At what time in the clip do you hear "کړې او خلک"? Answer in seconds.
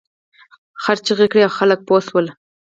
1.31-1.79